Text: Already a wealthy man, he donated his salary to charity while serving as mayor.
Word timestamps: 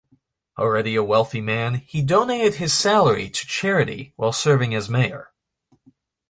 Already 0.57 0.95
a 0.95 1.03
wealthy 1.03 1.41
man, 1.41 1.75
he 1.75 2.01
donated 2.01 2.55
his 2.55 2.73
salary 2.73 3.29
to 3.29 3.45
charity 3.45 4.13
while 4.15 4.33
serving 4.33 4.73
as 4.73 4.89
mayor. 4.89 5.31